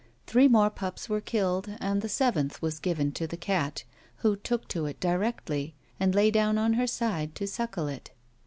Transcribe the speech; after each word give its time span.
Three 0.25 0.47
more 0.47 0.71
pups 0.71 1.09
were 1.09 1.21
killed, 1.21 1.77
and 1.79 2.01
the 2.01 2.09
seventh 2.09 2.59
was 2.59 2.79
given 2.79 3.11
to 3.11 3.27
the 3.27 3.37
cat, 3.37 3.83
who 4.25 4.35
took 4.35 4.67
to 4.69 4.87
it 4.87 4.99
directly, 4.99 5.75
and 5.99 6.15
lay 6.15 6.31
down 6.31 6.57
on 6.57 6.73
her 6.73 6.87
side 6.87 7.35
to 7.35 7.45
suckle 7.45 7.87
it. 7.87 8.09